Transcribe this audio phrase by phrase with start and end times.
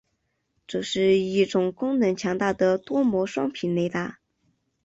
[0.65, 4.17] 这是一种功能强大的多模双频雷达。